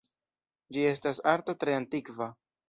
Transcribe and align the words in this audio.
Ĝi 0.77 0.85
estas 0.93 1.19
arto 1.33 1.55
tre 1.65 1.77
antikva. 1.83 2.31